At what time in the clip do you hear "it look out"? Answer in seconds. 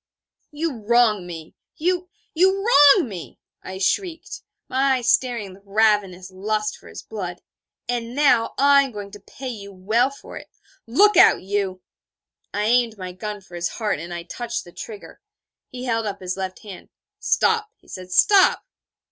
10.37-11.43